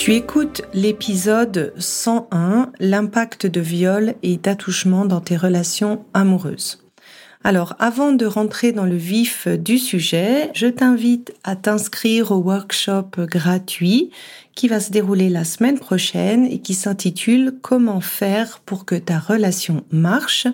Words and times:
Tu 0.00 0.14
écoutes 0.14 0.62
l'épisode 0.72 1.74
101, 1.76 2.72
l'impact 2.80 3.46
de 3.46 3.60
viol 3.60 4.14
et 4.22 4.38
d'attouchement 4.38 5.04
dans 5.04 5.20
tes 5.20 5.36
relations 5.36 6.06
amoureuses. 6.14 6.82
Alors, 7.44 7.76
avant 7.78 8.12
de 8.12 8.24
rentrer 8.24 8.72
dans 8.72 8.86
le 8.86 8.96
vif 8.96 9.46
du 9.46 9.76
sujet, 9.76 10.50
je 10.54 10.68
t'invite 10.68 11.34
à 11.44 11.54
t'inscrire 11.54 12.30
au 12.30 12.36
workshop 12.36 13.10
gratuit 13.26 14.10
qui 14.54 14.68
va 14.68 14.80
se 14.80 14.90
dérouler 14.90 15.28
la 15.28 15.44
semaine 15.44 15.78
prochaine 15.78 16.46
et 16.46 16.60
qui 16.60 16.72
s'intitule 16.72 17.56
Comment 17.60 18.00
faire 18.00 18.60
pour 18.60 18.86
que 18.86 18.94
ta 18.94 19.18
relation 19.18 19.84
marche? 19.90 20.46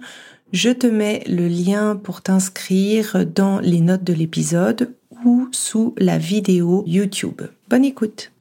Je 0.53 0.71
te 0.71 0.89
mets 0.89 1.23
le 1.29 1.47
lien 1.47 1.95
pour 1.95 2.21
t'inscrire 2.21 3.25
dans 3.25 3.61
les 3.61 3.81
notes 3.81 4.03
de 4.03 4.13
l'épisode 4.13 4.93
ou 5.25 5.47
sous 5.53 5.95
la 5.99 6.19
vidéo 6.19 6.83
YouTube. 6.85 7.43
Bonne 7.69 7.85
écoute. 7.85 8.33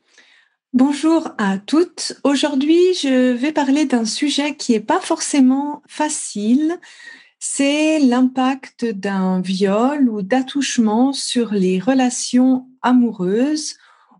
Bonjour 0.75 1.29
à 1.37 1.57
toutes. 1.57 2.19
Aujourd'hui, 2.25 2.93
je 3.01 3.31
vais 3.31 3.53
parler 3.53 3.85
d'un 3.85 4.03
sujet 4.03 4.57
qui 4.57 4.73
n'est 4.73 4.81
pas 4.81 4.99
forcément 4.99 5.81
facile. 5.87 6.77
C'est 7.39 7.99
l'impact 7.99 8.83
d'un 8.83 9.39
viol 9.39 10.09
ou 10.09 10.21
d'attouchement 10.21 11.13
sur 11.13 11.53
les 11.53 11.79
relations 11.79 12.67
amoureuses 12.81 13.75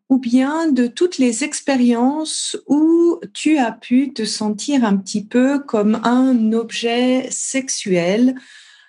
ou 0.08 0.18
bien 0.18 0.72
de 0.72 0.88
toutes 0.88 1.18
les 1.18 1.44
expériences 1.44 2.56
où 2.68 3.20
tu 3.34 3.58
as 3.58 3.74
pu 3.74 4.14
te 4.14 4.24
sentir 4.24 4.86
un 4.86 4.96
petit 4.96 5.26
peu 5.26 5.60
comme 5.60 6.00
un 6.06 6.54
objet 6.54 7.28
sexuel 7.32 8.34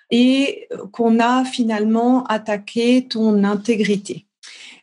et 0.09 0.69
qu'on 0.93 1.19
a 1.19 1.43
finalement 1.43 2.23
attaqué 2.27 3.09
ton 3.09 3.43
intégrité. 3.43 4.26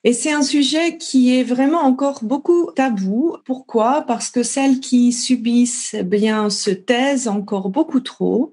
Et 0.06 0.12
c'est 0.12 0.33
un 0.33 0.42
sujet 0.42 0.98
qui 0.98 1.34
est 1.34 1.44
vraiment 1.44 1.80
encore 1.80 2.22
beaucoup 2.22 2.70
tabou. 2.77 3.38
Pourquoi? 3.47 4.02
Parce 4.02 4.28
que 4.28 4.42
celles 4.42 4.80
qui 4.80 5.12
subissent 5.12 5.97
bien 6.05 6.50
se 6.50 6.70
taisent 6.70 7.27
encore 7.27 7.70
beaucoup 7.70 8.00
trop. 8.00 8.52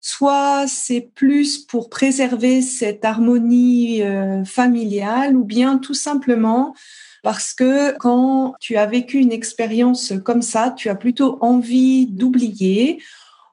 Soit 0.00 0.66
c'est 0.66 1.12
plus 1.14 1.58
pour 1.58 1.88
préserver 1.88 2.62
cette 2.62 3.04
harmonie 3.04 4.02
euh, 4.02 4.44
familiale, 4.44 5.36
ou 5.36 5.44
bien 5.44 5.78
tout 5.78 5.94
simplement 5.94 6.74
parce 7.22 7.54
que 7.54 7.96
quand 7.98 8.54
tu 8.60 8.76
as 8.76 8.86
vécu 8.86 9.18
une 9.18 9.30
expérience 9.30 10.12
comme 10.24 10.42
ça, 10.42 10.74
tu 10.76 10.88
as 10.88 10.96
plutôt 10.96 11.38
envie 11.40 12.06
d'oublier 12.06 13.00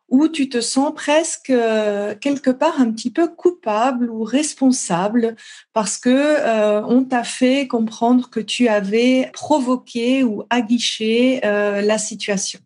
où 0.09 0.27
tu 0.27 0.49
te 0.49 0.61
sens 0.61 0.93
presque 0.93 1.49
euh, 1.49 2.15
quelque 2.15 2.49
part 2.49 2.79
un 2.79 2.91
petit 2.91 3.11
peu 3.11 3.27
coupable 3.27 4.09
ou 4.09 4.23
responsable 4.23 5.35
parce 5.73 5.97
que 5.97 6.09
euh, 6.09 6.83
on 6.85 7.03
t'a 7.03 7.23
fait 7.23 7.67
comprendre 7.67 8.29
que 8.29 8.39
tu 8.39 8.67
avais 8.67 9.29
provoqué 9.33 10.23
ou 10.23 10.43
aguiché 10.49 11.41
euh, 11.45 11.81
la 11.81 11.97
situation. 11.97 12.59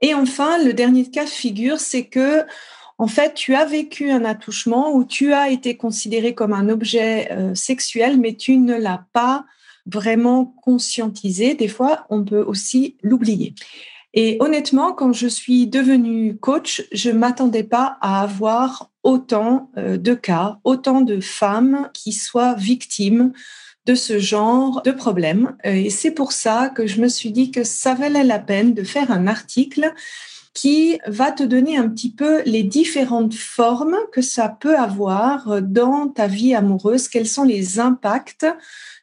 Et 0.00 0.14
enfin, 0.14 0.62
le 0.62 0.72
dernier 0.72 1.08
cas 1.10 1.24
de 1.24 1.30
figure, 1.30 1.78
c'est 1.78 2.06
que 2.06 2.44
en 2.98 3.06
fait, 3.06 3.34
tu 3.34 3.54
as 3.54 3.64
vécu 3.64 4.10
un 4.10 4.24
attouchement 4.24 4.92
où 4.92 5.04
tu 5.04 5.32
as 5.32 5.50
été 5.50 5.76
considéré 5.76 6.34
comme 6.34 6.52
un 6.52 6.68
objet 6.68 7.30
sexuel, 7.54 8.18
mais 8.20 8.34
tu 8.34 8.58
ne 8.58 8.76
l'as 8.76 9.06
pas 9.12 9.44
vraiment 9.86 10.44
conscientisé. 10.62 11.54
Des 11.54 11.68
fois, 11.68 12.06
on 12.10 12.24
peut 12.24 12.42
aussi 12.42 12.96
l'oublier. 13.02 13.54
Et 14.14 14.36
honnêtement, 14.40 14.92
quand 14.92 15.12
je 15.12 15.26
suis 15.26 15.66
devenue 15.66 16.36
coach, 16.36 16.86
je 16.92 17.10
m'attendais 17.10 17.62
pas 17.62 17.96
à 18.00 18.22
avoir 18.22 18.90
autant 19.02 19.70
euh, 19.78 19.96
de 19.96 20.14
cas, 20.14 20.58
autant 20.64 21.00
de 21.00 21.20
femmes 21.20 21.90
qui 21.94 22.12
soient 22.12 22.54
victimes 22.54 23.32
de 23.86 23.94
ce 23.94 24.18
genre 24.18 24.82
de 24.82 24.92
problème. 24.92 25.56
Euh, 25.66 25.72
et 25.72 25.90
c'est 25.90 26.12
pour 26.12 26.32
ça 26.32 26.68
que 26.68 26.86
je 26.86 27.00
me 27.00 27.08
suis 27.08 27.32
dit 27.32 27.50
que 27.50 27.64
ça 27.64 27.94
valait 27.94 28.24
la 28.24 28.38
peine 28.38 28.74
de 28.74 28.84
faire 28.84 29.10
un 29.10 29.26
article 29.26 29.92
qui 30.54 30.98
va 31.06 31.32
te 31.32 31.42
donner 31.42 31.78
un 31.78 31.88
petit 31.88 32.12
peu 32.12 32.42
les 32.44 32.62
différentes 32.62 33.34
formes 33.34 33.96
que 34.12 34.20
ça 34.20 34.50
peut 34.50 34.76
avoir 34.76 35.62
dans 35.62 36.08
ta 36.08 36.26
vie 36.26 36.54
amoureuse, 36.54 37.08
quels 37.08 37.26
sont 37.26 37.44
les 37.44 37.80
impacts 37.80 38.46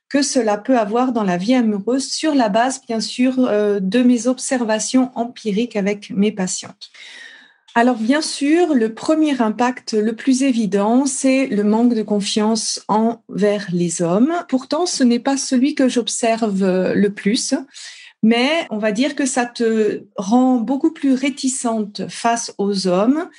que 0.10 0.22
cela 0.22 0.58
peut 0.58 0.78
avoir 0.78 1.12
dans 1.12 1.24
la 1.24 1.38
vie 1.38 1.54
amoureuse 1.54 2.12
sur 2.12 2.34
la 2.34 2.50
base, 2.50 2.82
bien 2.86 3.00
sûr, 3.00 3.36
euh, 3.40 3.80
de 3.80 4.02
mes 4.02 4.28
observations 4.28 5.12
empiriques 5.16 5.76
avec 5.76 6.10
mes 6.10 6.32
patientes. 6.32 6.90
Alors 7.76 7.98
bien 7.98 8.22
sûr, 8.22 8.74
le 8.74 8.94
premier 8.94 9.40
impact 9.42 9.94
le 9.94 10.14
plus 10.16 10.42
évident, 10.42 11.06
c'est 11.06 11.46
le 11.48 11.64
manque 11.64 11.94
de 11.94 12.02
confiance 12.02 12.84
envers 12.88 13.68
les 13.72 14.02
hommes. 14.02 14.34
Pourtant, 14.50 14.88
ce 14.88 15.04
n'est 15.04 15.20
pas 15.20 15.38
celui 15.38 15.76
que 15.76 15.88
j'observe 15.88 16.66
le 16.94 17.10
plus, 17.10 17.54
mais 18.24 18.50
on 18.72 18.80
va 18.80 18.92
dire 18.92 19.16
que 19.16 19.26
ça 19.26 19.46
te 19.46 20.04
rend 20.18 20.56
beaucoup 20.56 20.92
plus 20.92 21.14
réticente 21.14 22.10
face 22.10 22.54
aux 22.58 22.88
hommes 22.88 23.30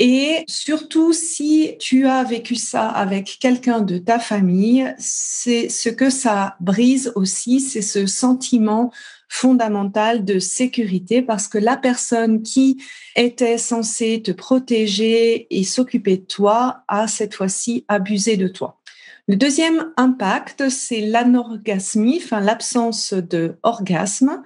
et 0.00 0.44
surtout, 0.48 1.12
si 1.12 1.76
tu 1.78 2.06
as 2.06 2.24
vécu 2.24 2.56
ça 2.56 2.88
avec 2.88 3.38
quelqu'un 3.40 3.80
de 3.80 3.98
ta 3.98 4.18
famille, 4.18 4.92
c'est 4.98 5.68
ce 5.68 5.88
que 5.88 6.10
ça 6.10 6.56
brise 6.60 7.12
aussi, 7.14 7.60
c'est 7.60 7.82
ce 7.82 8.06
sentiment 8.06 8.92
fondamental 9.28 10.24
de 10.24 10.40
sécurité 10.40 11.22
parce 11.22 11.46
que 11.46 11.58
la 11.58 11.76
personne 11.76 12.42
qui 12.42 12.82
était 13.14 13.58
censée 13.58 14.20
te 14.20 14.32
protéger 14.32 15.46
et 15.56 15.62
s'occuper 15.64 16.18
de 16.18 16.24
toi 16.24 16.82
a 16.88 17.06
cette 17.06 17.34
fois-ci 17.34 17.84
abusé 17.86 18.36
de 18.36 18.48
toi. 18.48 18.80
Le 19.26 19.36
deuxième 19.36 19.92
impact, 19.96 20.68
c'est 20.68 21.00
l'anorgasmie, 21.00 22.20
enfin 22.22 22.40
l'absence 22.40 23.14
de 23.14 23.58
orgasme 23.62 24.42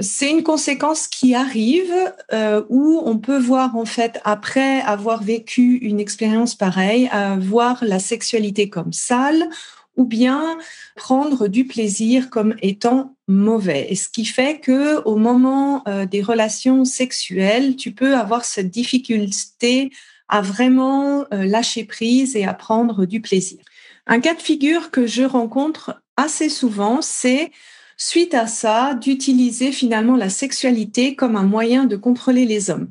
c'est 0.00 0.30
une 0.30 0.42
conséquence 0.42 1.08
qui 1.08 1.34
arrive 1.34 1.94
euh, 2.32 2.62
où 2.68 3.02
on 3.04 3.18
peut 3.18 3.38
voir 3.38 3.76
en 3.76 3.84
fait 3.84 4.20
après 4.24 4.80
avoir 4.82 5.22
vécu 5.22 5.76
une 5.76 6.00
expérience 6.00 6.54
pareille, 6.54 7.10
voir 7.38 7.82
la 7.82 7.98
sexualité 7.98 8.68
comme 8.68 8.92
sale 8.92 9.48
ou 9.96 10.04
bien 10.04 10.58
prendre 10.94 11.48
du 11.48 11.66
plaisir 11.66 12.30
comme 12.30 12.54
étant 12.62 13.16
mauvais. 13.28 13.86
Et 13.90 13.96
ce 13.96 14.08
qui 14.08 14.24
fait 14.24 14.60
que 14.60 15.02
au 15.02 15.16
moment 15.16 15.82
euh, 15.88 16.06
des 16.06 16.22
relations 16.22 16.84
sexuelles, 16.84 17.76
tu 17.76 17.92
peux 17.92 18.14
avoir 18.14 18.44
cette 18.44 18.70
difficulté 18.70 19.90
à 20.28 20.42
vraiment 20.42 21.24
euh, 21.32 21.44
lâcher 21.44 21.84
prise 21.84 22.36
et 22.36 22.44
à 22.44 22.54
prendre 22.54 23.06
du 23.06 23.20
plaisir. 23.20 23.58
Un 24.06 24.20
cas 24.20 24.34
de 24.34 24.42
figure 24.42 24.90
que 24.90 25.06
je 25.06 25.22
rencontre 25.22 26.00
assez 26.16 26.48
souvent, 26.48 27.00
c'est 27.02 27.50
suite 27.96 28.34
à 28.34 28.46
ça, 28.46 28.94
d'utiliser 28.94 29.72
finalement 29.72 30.16
la 30.16 30.28
sexualité 30.28 31.14
comme 31.14 31.36
un 31.36 31.44
moyen 31.44 31.84
de 31.84 31.96
contrôler 31.96 32.44
les 32.44 32.70
hommes. 32.70 32.88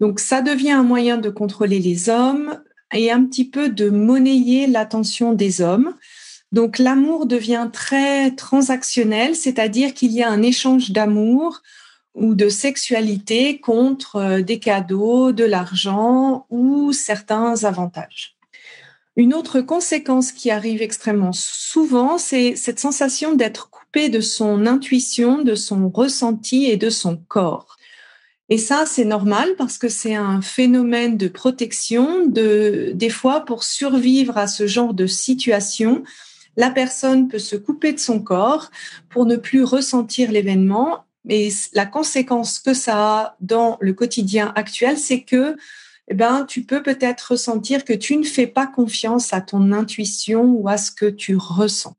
Donc 0.00 0.18
ça 0.18 0.42
devient 0.42 0.72
un 0.72 0.82
moyen 0.82 1.16
de 1.18 1.30
contrôler 1.30 1.78
les 1.78 2.08
hommes 2.08 2.60
et 2.92 3.10
un 3.10 3.24
petit 3.24 3.48
peu 3.48 3.68
de 3.68 3.88
monnayer 3.88 4.66
l'attention 4.66 5.32
des 5.32 5.60
hommes. 5.60 5.94
Donc 6.50 6.78
l'amour 6.78 7.26
devient 7.26 7.68
très 7.72 8.32
transactionnel, 8.32 9.36
c'est-à-dire 9.36 9.94
qu'il 9.94 10.12
y 10.12 10.22
a 10.22 10.28
un 10.28 10.42
échange 10.42 10.90
d'amour 10.90 11.62
ou 12.14 12.34
de 12.34 12.48
sexualité 12.48 13.58
contre 13.58 14.16
euh, 14.16 14.42
des 14.42 14.58
cadeaux, 14.58 15.32
de 15.32 15.44
l'argent 15.44 16.46
ou 16.50 16.92
certains 16.92 17.64
avantages. 17.64 18.36
Une 19.16 19.32
autre 19.32 19.60
conséquence 19.60 20.32
qui 20.32 20.50
arrive 20.50 20.82
extrêmement 20.82 21.32
souvent, 21.32 22.18
c'est 22.18 22.56
cette 22.56 22.80
sensation 22.80 23.34
d'être 23.34 23.70
de 23.92 24.20
son 24.20 24.66
intuition, 24.66 25.42
de 25.42 25.54
son 25.54 25.88
ressenti 25.88 26.66
et 26.66 26.76
de 26.76 26.90
son 26.90 27.16
corps. 27.16 27.76
Et 28.48 28.58
ça, 28.58 28.84
c'est 28.86 29.04
normal 29.04 29.50
parce 29.56 29.78
que 29.78 29.88
c'est 29.88 30.14
un 30.14 30.42
phénomène 30.42 31.16
de 31.16 31.28
protection. 31.28 32.26
De, 32.26 32.92
des 32.94 33.10
fois, 33.10 33.44
pour 33.44 33.64
survivre 33.64 34.36
à 34.36 34.46
ce 34.46 34.66
genre 34.66 34.94
de 34.94 35.06
situation, 35.06 36.02
la 36.56 36.70
personne 36.70 37.28
peut 37.28 37.38
se 37.38 37.56
couper 37.56 37.92
de 37.92 37.98
son 37.98 38.20
corps 38.20 38.70
pour 39.08 39.26
ne 39.26 39.36
plus 39.36 39.62
ressentir 39.62 40.30
l'événement. 40.32 41.04
Mais 41.24 41.48
la 41.72 41.86
conséquence 41.86 42.58
que 42.58 42.74
ça 42.74 42.96
a 42.96 43.36
dans 43.40 43.78
le 43.80 43.92
quotidien 43.92 44.52
actuel, 44.56 44.98
c'est 44.98 45.22
que 45.22 45.56
eh 46.08 46.14
ben, 46.14 46.44
tu 46.46 46.64
peux 46.64 46.82
peut-être 46.82 47.32
ressentir 47.32 47.84
que 47.84 47.92
tu 47.92 48.16
ne 48.16 48.24
fais 48.24 48.48
pas 48.48 48.66
confiance 48.66 49.32
à 49.32 49.40
ton 49.40 49.72
intuition 49.72 50.44
ou 50.44 50.68
à 50.68 50.76
ce 50.76 50.90
que 50.90 51.06
tu 51.06 51.36
ressens. 51.36 51.96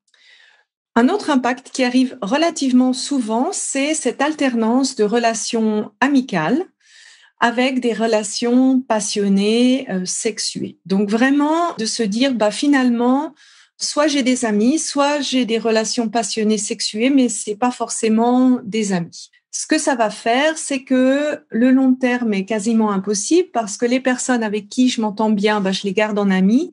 Un 0.95 1.09
autre 1.09 1.31
impact 1.31 1.71
qui 1.71 1.83
arrive 1.83 2.17
relativement 2.21 2.93
souvent, 2.93 3.49
c'est 3.51 3.95
cette 3.95 4.21
alternance 4.21 4.95
de 4.95 5.03
relations 5.03 5.91
amicales 5.99 6.65
avec 7.39 7.79
des 7.79 7.93
relations 7.93 8.79
passionnées, 8.79 9.87
euh, 9.89 10.05
sexuées. 10.05 10.77
Donc 10.85 11.09
vraiment 11.09 11.73
de 11.77 11.85
se 11.85 12.03
dire, 12.03 12.35
bah 12.35 12.51
finalement, 12.51 13.33
soit 13.77 14.07
j'ai 14.07 14.23
des 14.23 14.45
amis, 14.45 14.77
soit 14.79 15.19
j'ai 15.19 15.45
des 15.45 15.57
relations 15.57 16.09
passionnées 16.09 16.59
sexuées, 16.59 17.09
mais 17.09 17.27
c'est 17.27 17.55
pas 17.55 17.71
forcément 17.71 18.59
des 18.63 18.93
amis. 18.93 19.29
Ce 19.51 19.67
que 19.67 19.77
ça 19.77 19.95
va 19.95 20.09
faire, 20.09 20.57
c'est 20.57 20.83
que 20.83 21.39
le 21.49 21.71
long 21.71 21.95
terme 21.95 22.33
est 22.33 22.45
quasiment 22.45 22.91
impossible 22.91 23.49
parce 23.51 23.77
que 23.77 23.85
les 23.85 23.99
personnes 23.99 24.43
avec 24.43 24.69
qui 24.69 24.89
je 24.89 25.01
m'entends 25.01 25.31
bien, 25.31 25.59
bah, 25.59 25.71
je 25.71 25.83
les 25.83 25.93
garde 25.93 26.17
en 26.19 26.29
amis 26.29 26.71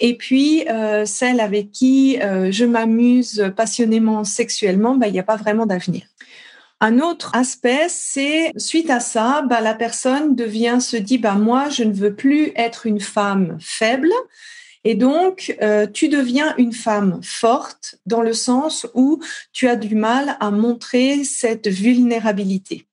et 0.00 0.16
puis, 0.16 0.68
euh, 0.68 1.04
celle 1.04 1.40
avec 1.40 1.70
qui 1.70 2.18
euh, 2.20 2.50
je 2.50 2.64
m'amuse 2.64 3.52
passionnément 3.56 4.24
sexuellement, 4.24 4.96
bah, 4.96 5.06
il 5.06 5.12
n'y 5.12 5.20
a 5.20 5.24
pas 5.24 5.36
vraiment 5.36 5.66
d'avenir. 5.66 6.02
Un 6.80 6.98
autre 6.98 7.30
aspect, 7.34 7.86
c'est 7.88 8.52
suite 8.56 8.90
à 8.90 9.00
ça, 9.00 9.42
bah, 9.48 9.60
la 9.60 9.74
personne 9.74 10.34
devient, 10.34 10.78
se 10.80 10.96
dit, 10.96 11.18
bah, 11.18 11.34
moi, 11.34 11.68
je 11.68 11.84
ne 11.84 11.92
veux 11.92 12.14
plus 12.14 12.52
être 12.56 12.86
une 12.86 13.00
femme 13.00 13.56
faible. 13.60 14.10
Et 14.82 14.96
donc, 14.96 15.56
euh, 15.62 15.86
tu 15.86 16.08
deviens 16.08 16.54
une 16.58 16.74
femme 16.74 17.20
forte 17.22 17.96
dans 18.04 18.20
le 18.20 18.34
sens 18.34 18.86
où 18.94 19.20
tu 19.52 19.68
as 19.68 19.76
du 19.76 19.94
mal 19.94 20.36
à 20.40 20.50
montrer 20.50 21.24
cette 21.24 21.68
vulnérabilité. 21.68 22.86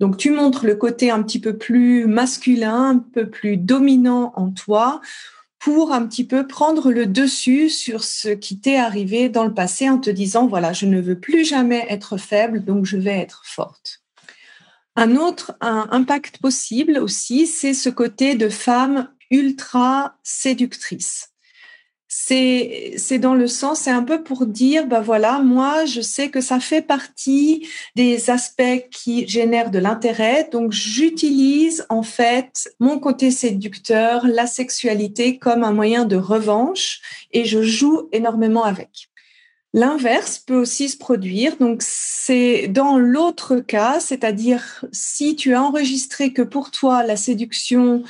Donc, 0.00 0.16
tu 0.16 0.30
montres 0.30 0.66
le 0.66 0.74
côté 0.74 1.10
un 1.10 1.22
petit 1.22 1.38
peu 1.38 1.56
plus 1.56 2.06
masculin, 2.06 2.90
un 2.90 2.98
peu 2.98 3.30
plus 3.30 3.58
dominant 3.58 4.32
en 4.34 4.50
toi, 4.50 5.00
pour 5.66 5.92
un 5.92 6.06
petit 6.06 6.22
peu 6.22 6.46
prendre 6.46 6.92
le 6.92 7.06
dessus 7.06 7.70
sur 7.70 8.04
ce 8.04 8.28
qui 8.28 8.60
t'est 8.60 8.76
arrivé 8.76 9.28
dans 9.28 9.44
le 9.44 9.52
passé 9.52 9.90
en 9.90 9.98
te 9.98 10.10
disant, 10.10 10.46
voilà, 10.46 10.72
je 10.72 10.86
ne 10.86 11.00
veux 11.00 11.18
plus 11.18 11.44
jamais 11.44 11.84
être 11.88 12.18
faible, 12.18 12.64
donc 12.64 12.84
je 12.84 12.96
vais 12.96 13.18
être 13.18 13.42
forte. 13.44 14.04
Un 14.94 15.16
autre 15.16 15.56
impact 15.60 16.38
possible 16.38 16.98
aussi, 16.98 17.48
c'est 17.48 17.74
ce 17.74 17.88
côté 17.88 18.36
de 18.36 18.48
femme 18.48 19.10
ultra 19.32 20.14
séductrice 20.22 21.32
c'est 22.08 22.94
c'est 22.98 23.18
dans 23.18 23.34
le 23.34 23.48
sens 23.48 23.80
c'est 23.80 23.90
un 23.90 24.02
peu 24.02 24.22
pour 24.22 24.46
dire 24.46 24.86
bah 24.86 25.00
voilà 25.00 25.40
moi 25.40 25.84
je 25.86 26.00
sais 26.00 26.30
que 26.30 26.40
ça 26.40 26.60
fait 26.60 26.82
partie 26.82 27.68
des 27.96 28.30
aspects 28.30 28.88
qui 28.90 29.26
génèrent 29.26 29.70
de 29.70 29.78
l'intérêt 29.78 30.48
donc 30.52 30.72
j'utilise 30.72 31.84
en 31.88 32.02
fait 32.02 32.70
mon 32.78 32.98
côté 32.98 33.30
séducteur 33.30 34.26
la 34.26 34.46
sexualité 34.46 35.38
comme 35.38 35.64
un 35.64 35.72
moyen 35.72 36.04
de 36.04 36.16
revanche 36.16 37.00
et 37.32 37.44
je 37.44 37.62
joue 37.62 38.08
énormément 38.12 38.64
avec 38.64 39.08
L'inverse 39.76 40.38
peut 40.38 40.56
aussi 40.56 40.88
se 40.88 40.96
produire. 40.96 41.58
Donc, 41.58 41.82
c'est 41.82 42.66
dans 42.66 42.96
l'autre 42.96 43.56
cas, 43.56 44.00
c'est-à-dire 44.00 44.86
si 44.90 45.36
tu 45.36 45.52
as 45.52 45.62
enregistré 45.62 46.32
que 46.32 46.40
pour 46.40 46.70
toi, 46.70 47.02
la 47.02 47.16
séduction 47.16 48.02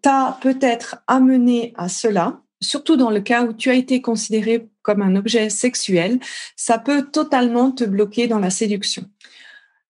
t'a 0.00 0.38
peut-être 0.40 0.96
amené 1.06 1.72
à 1.76 1.88
cela, 1.88 2.41
surtout 2.62 2.96
dans 2.96 3.10
le 3.10 3.20
cas 3.20 3.44
où 3.44 3.52
tu 3.52 3.68
as 3.68 3.74
été 3.74 4.00
considéré 4.00 4.68
comme 4.80 5.02
un 5.02 5.16
objet 5.16 5.50
sexuel, 5.50 6.18
ça 6.56 6.78
peut 6.78 7.06
totalement 7.10 7.70
te 7.70 7.84
bloquer 7.84 8.26
dans 8.26 8.38
la 8.38 8.50
séduction. 8.50 9.04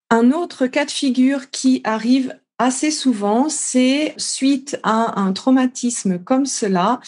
Un 0.09 0.33
autre 0.33 0.67
cas 0.67 0.87
de 0.87 0.91
figure 0.91 1.51
qui 1.51 1.83
arrive 1.85 2.39
assez 2.59 2.91
souvent, 2.91 3.49
c'est 3.49 4.15
suite 4.17 4.79
à 4.83 5.21
un 5.21 5.33
traumatisme 5.33 6.23
comme 6.23 6.47
cela, 6.47 7.01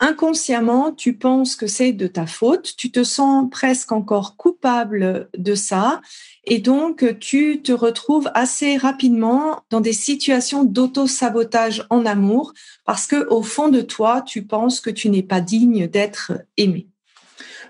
inconsciemment, 0.00 0.92
tu 0.92 1.14
penses 1.14 1.54
que 1.54 1.66
c'est 1.66 1.92
de 1.92 2.06
ta 2.06 2.26
faute, 2.26 2.74
tu 2.76 2.90
te 2.90 3.04
sens 3.04 3.48
presque 3.50 3.92
encore 3.92 4.36
coupable 4.36 5.28
de 5.36 5.54
ça, 5.54 6.00
et 6.44 6.58
donc 6.58 7.18
tu 7.20 7.60
te 7.62 7.72
retrouves 7.72 8.30
assez 8.34 8.76
rapidement 8.76 9.62
dans 9.70 9.80
des 9.80 9.92
situations 9.92 10.64
d'auto-sabotage 10.64 11.86
en 11.90 12.06
amour, 12.06 12.54
parce 12.84 13.06
que 13.06 13.28
au 13.28 13.42
fond 13.42 13.68
de 13.68 13.82
toi, 13.82 14.22
tu 14.22 14.42
penses 14.42 14.80
que 14.80 14.90
tu 14.90 15.10
n'es 15.10 15.22
pas 15.22 15.40
digne 15.40 15.86
d'être 15.86 16.32
aimé. 16.56 16.88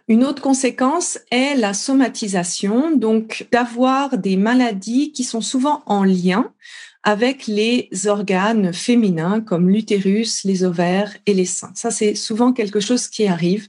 Une 0.09 0.25
autre 0.25 0.43
conséquence 0.43 1.19
est 1.31 1.55
la 1.57 1.73
somatisation, 1.73 2.97
donc 2.97 3.47
d'avoir 3.53 4.19
des 4.19 4.37
maladies 4.37 5.13
qui 5.13 5.23
sont 5.23 5.41
souvent 5.41 5.83
en 5.87 6.03
lien 6.03 6.53
avec 7.03 7.47
les 7.47 7.89
organes 8.07 8.73
féminins 8.73 9.41
comme 9.41 9.71
l'utérus, 9.71 10.45
les 10.45 10.65
ovaires 10.65 11.17
et 11.27 11.35
les 11.35 11.47
seins. 11.47 11.73
Ça, 11.75 11.91
c'est 11.91 12.15
souvent 12.15 12.53
quelque 12.53 12.81
chose 12.81 13.09
qui 13.09 13.27
arrive 13.27 13.69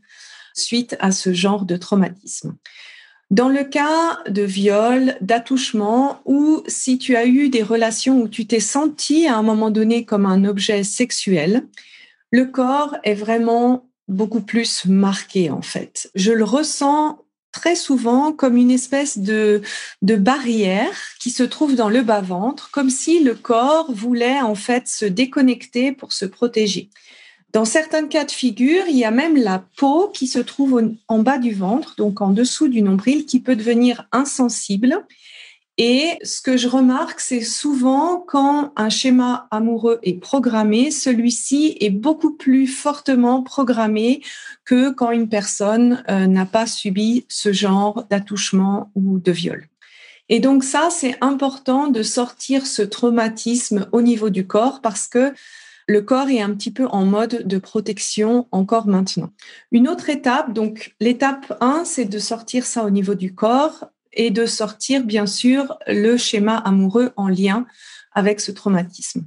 suite 0.54 0.98
à 1.00 1.12
ce 1.12 1.33
genre 1.33 1.66
de 1.66 1.78
traumatisme. 1.78 2.56
Dans 3.30 3.48
le 3.48 3.63
cas 3.63 4.19
de 4.28 4.42
viol, 4.42 5.16
d'attouchement, 5.22 6.19
ou 6.25 6.63
si 6.68 6.98
tu 6.98 7.16
as 7.16 7.25
eu 7.25 7.48
des 7.48 7.63
relations 7.63 8.22
où 8.22 8.28
tu 8.28 8.45
t'es 8.45 8.60
senti 8.60 9.25
à 9.25 9.38
un 9.38 9.44
moment 9.44 9.72
donné 9.72 10.04
comme 10.04 10.25
un 10.25 10.44
objet 10.44 10.84
sexuel, 10.84 11.66
le 12.31 12.45
corps 12.45 12.98
est 13.04 13.13
vraiment 13.13 13.89
beaucoup 14.10 14.42
plus 14.42 14.86
marqué 14.86 15.50
en 15.50 15.62
fait. 15.62 16.12
Je 16.13 16.34
le 16.34 16.44
ressens 16.44 17.24
très 17.51 17.75
souvent 17.75 18.31
comme 18.31 18.57
une 18.57 18.71
espèce 18.71 19.18
de, 19.18 19.62
barrière 20.01 20.98
qui 21.19 21.30
se 21.30 21.44
trouve 21.44 21.75
dans 21.75 21.89
le 21.89 22.01
bas-ventre, 22.01 22.69
comme 22.71 22.89
si 22.89 23.24
le 23.24 23.36
corps 23.36 23.92
voulait 23.92 24.42
en 24.42 24.56
fait 24.56 24.88
se 24.88 25.06
déconnecter 25.06 25.92
pour 25.92 26.13
se 26.13 26.25
protéger. 26.25 26.89
Dans 27.53 27.65
certains 27.65 28.07
cas 28.07 28.24
de 28.24 28.31
figure, 28.31 28.86
il 28.88 28.95
y 28.95 29.03
a 29.03 29.12
même 29.12 29.36
la 29.36 29.63
peau 29.75 30.07
qui 30.13 30.27
se 30.27 30.39
trouve 30.39 30.94
en 31.09 31.19
bas 31.19 31.38
du 31.38 31.53
ventre, 31.53 31.95
donc 31.98 32.21
en 32.21 32.30
dessous 32.30 32.69
du 32.69 32.81
nombril, 32.81 33.25
qui 33.25 33.42
peut 33.42 33.57
devenir 33.57 34.07
insensible 34.13 35.06
et 35.83 36.19
ce 36.22 36.42
que 36.42 36.57
je 36.57 36.68
remarque, 36.68 37.19
c'est 37.19 37.42
souvent 37.42 38.19
quand 38.19 38.72
un 38.75 38.89
schéma 38.89 39.48
amoureux 39.50 39.98
est 40.04 40.13
programmé, 40.13 40.92
celui-ci 40.92 41.75
est 41.80 41.89
beaucoup 41.89 42.36
plus 42.36 42.68
fortement 42.68 43.42
programmé 43.42 44.22
que 44.63 44.92
quand 44.92 45.10
une 45.10 45.28
personne 45.28 46.04
euh, 46.07 46.28
n'a 46.28 46.45
pas 46.45 46.68
subi 46.68 47.25
ce 47.30 47.51
genre 47.51 48.06
d'attouchement 48.12 48.91
ou 48.94 49.17
de 49.17 49.32
viol. 49.32 49.67
Et 50.29 50.39
donc 50.39 50.63
ça, 50.63 50.89
c'est 50.91 51.17
important 51.20 51.88
de 51.88 52.03
sortir 52.03 52.67
ce 52.67 52.84
traumatisme 52.84 53.88
au 53.91 54.03
niveau 54.03 54.29
du 54.29 54.46
corps 54.46 54.82
parce 54.82 55.08
que 55.08 55.34
le 55.88 56.01
corps 56.03 56.29
est 56.29 56.41
un 56.41 56.53
petit 56.53 56.70
peu 56.70 56.86
en 56.89 57.06
mode 57.06 57.48
de 57.48 57.58
protection 57.58 58.48
encore 58.51 58.86
maintenant. 58.86 59.32
Une 59.72 59.88
autre 59.88 60.12
étape, 60.12 60.53
donc 60.53 60.94
l'étape 61.00 61.58
1, 61.60 61.86
c'est 61.86 62.06
de 62.06 62.20
sortir 62.20 62.67
ça 62.67 62.86
au 62.86 62.91
niveau 62.91 63.15
du 63.15 63.34
corps 63.34 63.89
et 64.13 64.32
de 64.32 64.46
sortir, 64.46 65.03
bien 65.03 65.25
sûr, 65.25 65.77
le 65.88 66.18
schéma 66.18 66.58
amoureux 66.58 67.12
en 67.15 67.27
lien 67.27 67.65
avec 68.13 68.39
ce 68.39 68.51
traumatisme. 68.51 69.25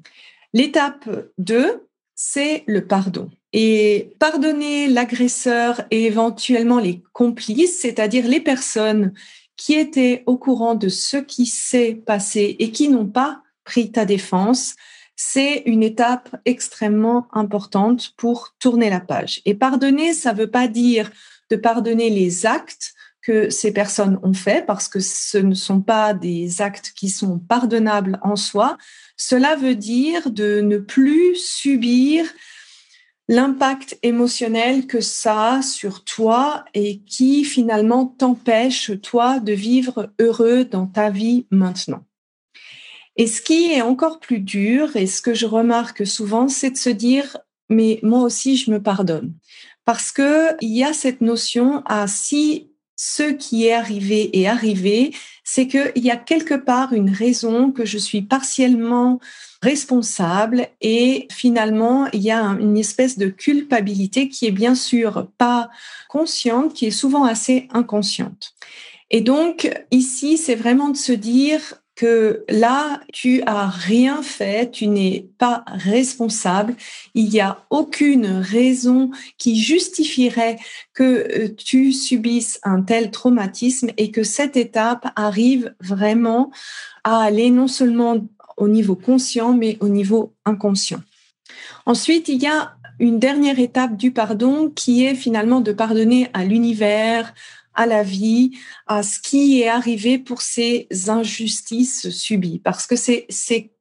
L'étape 0.53 1.09
2, 1.38 1.87
c'est 2.14 2.64
le 2.67 2.87
pardon. 2.87 3.31
Et 3.53 4.14
pardonner 4.19 4.88
l'agresseur 4.88 5.83
et 5.91 6.05
éventuellement 6.05 6.79
les 6.79 7.03
complices, 7.12 7.81
c'est-à-dire 7.81 8.26
les 8.26 8.41
personnes 8.41 9.12
qui 9.57 9.75
étaient 9.75 10.25
au 10.26 10.37
courant 10.37 10.75
de 10.75 10.88
ce 10.88 11.17
qui 11.17 11.47
s'est 11.47 11.95
passé 11.95 12.57
et 12.59 12.71
qui 12.71 12.88
n'ont 12.88 13.07
pas 13.07 13.43
pris 13.64 13.93
ta 13.93 14.05
défense, 14.05 14.75
c'est 15.17 15.62
une 15.67 15.83
étape 15.83 16.37
extrêmement 16.45 17.29
importante 17.33 18.12
pour 18.17 18.55
tourner 18.59 18.91
la 18.91 19.00
page. 19.00 19.41
Et 19.45 19.55
pardonner, 19.55 20.12
ça 20.12 20.33
ne 20.33 20.38
veut 20.38 20.50
pas 20.50 20.67
dire 20.67 21.11
de 21.50 21.57
pardonner 21.57 22.11
les 22.11 22.47
actes, 22.47 22.94
que 23.25 23.49
ces 23.49 23.73
personnes 23.73 24.21
ont 24.23 24.35
fait, 24.35 24.66
parce 24.66 24.87
que 24.87 25.00
ce 25.00 25.38
ne 25.38 25.54
sont 25.54 25.81
pas 25.81 26.12
des 26.12 26.61
actes 26.61 26.93
qui 26.95 27.09
sont 27.09 27.38
pardonnables 27.38 28.21
en 28.23 28.37
soi, 28.37 28.76
cela 29.16 29.57
veut 29.57 29.75
dire 29.75 30.31
de 30.31 30.61
ne 30.61 30.76
plus 30.76 31.35
subir 31.37 32.26
l'impact 33.28 33.99
émotionnel 34.02 34.87
que 34.87 35.00
ça 35.00 35.54
a 35.54 35.62
sur 35.62 36.04
toi 36.04 36.66
et 36.75 37.00
qui 37.00 37.45
finalement 37.45 38.04
t'empêche, 38.04 38.93
toi, 39.00 39.40
de 39.40 39.52
vivre 39.52 40.12
heureux 40.21 40.66
dans 40.66 40.87
ta 40.87 41.09
vie 41.09 41.47
maintenant. 41.50 42.04
Et 43.16 43.26
ce 43.26 43.40
qui 43.40 43.73
est 43.73 43.81
encore 43.81 44.21
plus 44.21 44.40
dur, 44.40 44.97
et 44.97 45.07
ce 45.07 45.23
que 45.23 45.33
je 45.35 45.47
remarque 45.47 46.07
souvent, 46.07 46.49
c'est 46.49 46.73
de 46.73 46.76
se 46.76 46.90
dire, 46.90 47.38
mais 47.71 48.00
moi 48.02 48.21
aussi, 48.21 48.57
je 48.59 48.71
me 48.71 48.83
pardonne. 48.83 49.33
Parce 49.87 50.12
que 50.12 50.54
il 50.61 50.76
y 50.76 50.85
a 50.85 50.93
cette 50.93 51.21
notion 51.21 51.83
à 51.87 52.07
si 52.07 52.74
ce 53.07 53.25
qui 53.25 53.67
est 53.67 53.75
arrivé 53.75 54.31
est 54.41 54.47
arrivé, 54.47 55.15
c'est 55.45 55.69
qu'il 55.69 55.93
y 55.97 56.11
a 56.11 56.17
quelque 56.17 56.55
part 56.55 56.95
une 56.95 57.11
raison 57.11 57.71
que 57.71 57.85
je 57.85 57.99
suis 57.99 58.23
partiellement 58.23 59.21
responsable 59.61 60.69
et 60.81 61.29
finalement 61.31 62.07
il 62.15 62.23
y 62.23 62.31
a 62.31 62.41
une 62.41 62.79
espèce 62.79 63.19
de 63.19 63.27
culpabilité 63.27 64.31
qui 64.31 64.47
est 64.47 64.53
bien 64.53 64.75
sûr 64.75 65.29
pas 65.37 65.69
consciente, 66.09 66.73
qui 66.73 66.87
est 66.87 66.91
souvent 66.91 67.25
assez 67.25 67.69
inconsciente. 67.75 68.55
Et 69.11 69.21
donc 69.21 69.71
ici, 69.91 70.39
c'est 70.39 70.55
vraiment 70.55 70.89
de 70.89 70.97
se 70.97 71.13
dire 71.13 71.61
que 71.95 72.45
là, 72.49 73.01
tu 73.13 73.43
as 73.43 73.69
rien 73.69 74.23
fait, 74.23 74.71
tu 74.71 74.89
n'es 74.89 75.29
pas 75.39 75.65
responsable, 75.67 76.75
il 77.15 77.29
n'y 77.29 77.41
a 77.41 77.65
aucune 77.71 78.27
raison 78.27 79.11
qui 79.39 79.61
justifierait 79.61 80.59
que 80.93 81.03
euh, 81.05 81.55
tu 81.55 81.93
subisses 81.93 82.59
un 82.65 82.83
tel 82.83 83.11
traumatisme 83.11 83.91
et 83.97 84.11
que 84.11 84.25
cette 84.25 84.57
étape 84.57 85.07
arrive 85.15 85.75
vraiment 85.81 86.51
à 87.05 87.23
aller 87.23 87.51
non 87.51 87.69
seulement 87.69 88.17
au 88.57 88.69
niveau 88.69 88.97
conscient, 88.97 89.53
mais 89.53 89.77
au 89.81 89.89
niveau 89.89 90.35
inconscient. 90.45 91.01
Ensuite, 91.87 92.29
il 92.29 92.43
y 92.43 92.47
a 92.47 92.77
une 92.99 93.19
dernière 93.19 93.59
étape 93.59 93.97
du 93.97 94.13
pardon 94.13 94.71
qui 94.71 95.05
est 95.05 95.15
finalement 95.15 95.61
de 95.61 95.73
pardonner 95.73 96.29
à 96.33 96.45
l'univers, 96.45 97.35
à 97.75 97.87
la 97.87 98.02
vie, 98.02 98.52
à 98.87 99.02
ce 99.02 99.19
qui 99.19 99.61
est 99.61 99.69
arrivé 99.69 100.19
pour 100.19 100.43
ces 100.43 100.88
injustices 101.09 102.11
subies. 102.11 102.59
Parce 102.59 102.87
que 102.87 102.97
c'est, 102.97 103.26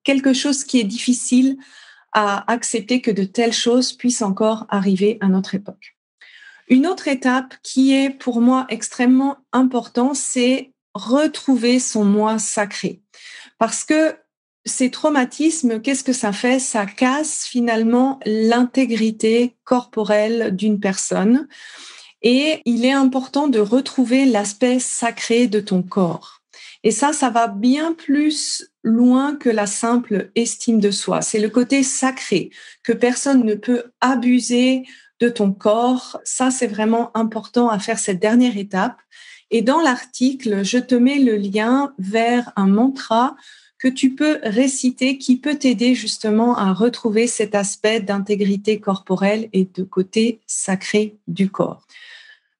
quelque 0.03 0.33
chose 0.33 0.65
qui 0.65 0.79
est 0.79 0.83
difficile 0.83 1.57
à 2.11 2.51
accepter 2.51 2.99
que 2.99 3.11
de 3.11 3.23
telles 3.23 3.53
choses 3.53 3.93
puissent 3.93 4.21
encore 4.21 4.65
arriver 4.69 5.17
à 5.21 5.29
notre 5.29 5.55
époque. 5.55 5.95
Une 6.67 6.87
autre 6.87 7.07
étape 7.07 7.55
qui 7.63 7.93
est 7.93 8.09
pour 8.09 8.41
moi 8.41 8.65
extrêmement 8.69 9.37
importante, 9.53 10.17
c'est 10.17 10.73
retrouver 10.93 11.79
son 11.79 12.03
moi 12.03 12.37
sacré. 12.37 13.01
Parce 13.57 13.85
que 13.85 14.15
ces 14.65 14.91
traumatismes, 14.91 15.81
qu'est-ce 15.81 16.03
que 16.03 16.13
ça 16.13 16.31
fait? 16.31 16.59
Ça 16.59 16.85
casse 16.85 17.45
finalement 17.45 18.19
l'intégrité 18.25 19.55
corporelle 19.63 20.55
d'une 20.55 20.79
personne. 20.79 21.47
Et 22.23 22.61
il 22.65 22.85
est 22.85 22.93
important 22.93 23.47
de 23.47 23.59
retrouver 23.59 24.25
l'aspect 24.25 24.79
sacré 24.79 25.47
de 25.47 25.59
ton 25.59 25.83
corps. 25.83 26.41
Et 26.83 26.91
ça, 26.91 27.13
ça 27.13 27.29
va 27.29 27.47
bien 27.47 27.93
plus 27.93 28.69
loin 28.83 29.35
que 29.35 29.49
la 29.49 29.65
simple 29.65 30.31
estime 30.35 30.79
de 30.79 30.91
soi. 30.91 31.21
C'est 31.21 31.39
le 31.39 31.49
côté 31.49 31.83
sacré 31.83 32.49
que 32.83 32.91
personne 32.91 33.45
ne 33.45 33.55
peut 33.55 33.91
abuser 34.01 34.83
de 35.19 35.29
ton 35.29 35.53
corps. 35.53 36.19
Ça, 36.25 36.51
c'est 36.51 36.67
vraiment 36.67 37.15
important 37.15 37.69
à 37.69 37.79
faire 37.79 37.99
cette 37.99 38.19
dernière 38.19 38.57
étape. 38.57 38.97
Et 39.49 39.61
dans 39.61 39.79
l'article, 39.79 40.63
je 40.63 40.77
te 40.77 40.95
mets 40.95 41.19
le 41.19 41.37
lien 41.37 41.93
vers 41.99 42.51
un 42.55 42.67
mantra 42.67 43.35
que 43.83 43.89
tu 43.89 44.15
peux 44.15 44.39
réciter 44.43 45.17
qui 45.17 45.35
peut 45.35 45.55
t'aider 45.55 45.93
justement 45.93 46.57
à 46.57 46.71
retrouver 46.71 47.27
cet 47.27 47.53
aspect 47.53 47.99
d'intégrité 47.99 48.79
corporelle 48.79 49.49
et 49.51 49.67
de 49.75 49.83
côté 49.83 50.39
sacré 50.47 51.17
du 51.27 51.49
corps. 51.49 51.85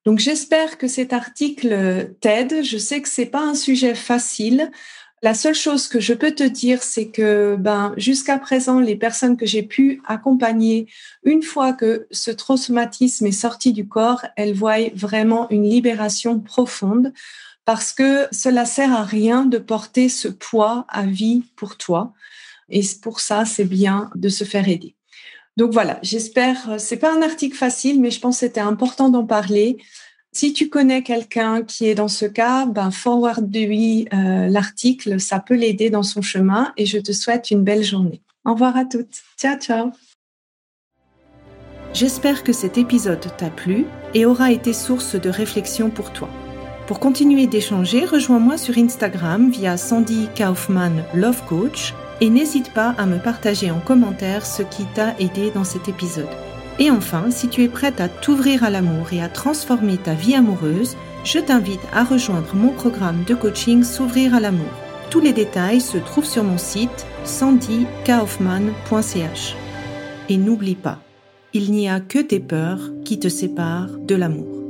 Donc 0.04 0.20
j'espère 0.20 0.78
que 0.78 0.90
cet 0.90 1.14
article 1.14 2.14
t'aide. 2.20 2.66
Je 2.66 2.78
sais 2.78 3.02
que 3.02 3.08
c'est 3.08 3.26
pas 3.26 3.40
un 3.40 3.56
sujet 3.56 3.96
facile. 3.96 4.70
La 5.24 5.34
seule 5.34 5.56
chose 5.56 5.88
que 5.88 6.02
je 6.02 6.14
peux 6.14 6.32
te 6.32 6.44
dire, 6.44 6.84
c'est 6.84 7.08
que 7.08 7.56
ben 7.58 7.94
jusqu'à 7.96 8.38
présent, 8.38 8.82
les 8.82 8.98
personnes 8.98 9.38
que 9.38 9.46
j'ai 9.46 9.64
pu 9.64 10.02
accompagner, 10.06 10.88
une 11.24 11.44
fois 11.44 11.72
que 11.72 12.08
ce 12.12 12.30
traumatisme 12.30 13.26
est 13.26 13.32
sorti 13.32 13.72
du 13.72 13.88
corps, 13.88 14.26
elles 14.36 14.54
voient 14.54 14.90
vraiment 14.94 15.50
une 15.50 15.64
libération 15.64 16.42
profonde 16.42 17.14
parce 17.64 17.94
que 17.94 18.28
cela 18.34 18.66
sert 18.66 18.92
à 18.92 19.06
rien 19.06 19.46
de 19.46 19.60
porter 19.60 20.10
ce 20.10 20.28
poids 20.28 20.86
à 20.90 21.04
vie 21.04 21.46
pour 21.56 21.78
toi. 21.78 22.12
Et 22.68 22.82
pour 23.02 23.22
ça, 23.22 23.46
c'est 23.46 23.64
bien 23.64 24.10
de 24.16 24.28
se 24.28 24.44
faire 24.44 24.68
aider. 24.68 24.94
Donc 25.56 25.72
voilà, 25.72 26.00
j'espère, 26.02 26.76
c'est 26.80 26.98
pas 26.98 27.16
un 27.16 27.22
article 27.22 27.56
facile, 27.56 28.02
mais 28.02 28.12
je 28.12 28.20
pense 28.20 28.36
que 28.36 28.40
c'était 28.42 28.60
important 28.60 29.08
d'en 29.08 29.26
parler. 29.26 29.78
Si 30.34 30.52
tu 30.52 30.68
connais 30.68 31.04
quelqu'un 31.04 31.62
qui 31.62 31.88
est 31.88 31.94
dans 31.94 32.08
ce 32.08 32.26
cas, 32.26 32.66
ben 32.66 32.90
forward-lui 32.90 34.08
euh, 34.12 34.48
l'article, 34.48 35.20
ça 35.20 35.40
peut 35.40 35.54
l'aider 35.54 35.92
dans 35.92 36.02
son 36.02 36.24
chemin 36.24 36.74
et 36.76 36.88
je 36.88 36.98
te 36.98 37.12
souhaite 37.12 37.52
une 37.52 37.64
belle 37.64 37.84
journée. 37.84 38.20
Au 38.44 38.54
revoir 38.54 38.76
à 38.76 38.84
toutes. 38.84 39.22
Ciao, 39.38 39.58
ciao. 39.60 39.92
J'espère 41.94 42.44
que 42.44 42.52
cet 42.52 42.80
épisode 42.80 43.24
t'a 43.38 43.52
plu 43.52 43.86
et 44.16 44.26
aura 44.26 44.52
été 44.52 44.74
source 44.74 45.16
de 45.16 45.30
réflexion 45.30 45.92
pour 45.92 46.12
toi. 46.12 46.30
Pour 46.88 47.00
continuer 47.00 47.46
d'échanger, 47.46 48.04
rejoins-moi 48.04 48.58
sur 48.58 48.80
Instagram 48.80 49.52
via 49.52 49.78
Sandy 49.78 50.28
Kaufman 50.36 51.04
Love 51.14 51.46
Coach 51.48 51.94
et 52.22 52.32
n'hésite 52.32 52.74
pas 52.74 52.96
à 52.98 53.06
me 53.06 53.20
partager 53.20 53.70
en 53.70 53.80
commentaire 53.80 54.48
ce 54.48 54.64
qui 54.64 54.86
t'a 54.96 55.16
aidé 55.20 55.52
dans 55.52 55.64
cet 55.64 55.88
épisode. 55.88 56.28
Et 56.80 56.90
enfin, 56.90 57.30
si 57.30 57.50
tu 57.50 57.64
es 57.64 57.68
prête 57.68 58.02
à 58.02 58.10
t'ouvrir 58.10 58.64
à 58.64 58.70
l'amour 58.70 59.14
et 59.14 59.22
à 59.22 59.30
transformer 59.30 59.98
ta 59.98 60.14
vie 60.14 60.36
amoureuse, 60.36 60.96
je 61.24 61.40
t'invite 61.40 61.82
à 61.94 62.04
rejoindre 62.04 62.56
mon 62.56 62.70
programme 62.70 63.24
de 63.26 63.36
coaching 63.36 63.84
S'ouvrir 63.84 64.36
à 64.36 64.40
l'amour. 64.40 64.72
Tous 65.10 65.20
les 65.20 65.34
détails 65.34 65.82
se 65.82 65.98
trouvent 65.98 66.26
sur 66.26 66.44
mon 66.44 66.58
site 66.58 67.06
sandykaufman.ch. 67.24 69.56
Et 70.30 70.38
n'oublie 70.38 70.76
pas, 70.76 71.00
il 71.54 71.72
n'y 71.72 71.90
a 71.90 72.00
que 72.00 72.20
tes 72.20 72.40
peurs 72.40 72.92
qui 73.06 73.20
te 73.20 73.30
séparent 73.30 73.98
de 74.00 74.16
l'amour. 74.16 74.63